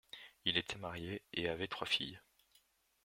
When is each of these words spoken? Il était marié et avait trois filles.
Il 0.45 0.57
était 0.57 0.79
marié 0.79 1.21
et 1.31 1.47
avait 1.47 1.67
trois 1.67 1.85
filles. 1.85 2.19